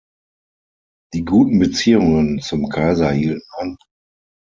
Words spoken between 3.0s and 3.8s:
hielten an.